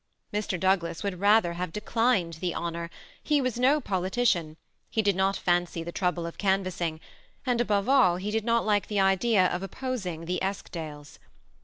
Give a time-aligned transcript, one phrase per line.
[0.33, 0.59] Mr.
[0.59, 2.89] Douglas would rather have declined the honor:
[3.21, 4.57] he was no politician,
[4.89, 6.99] he did not fancy the trouble of canvassing,
[7.45, 11.19] and, above all, he did not like the idea of opposing the Eskdales.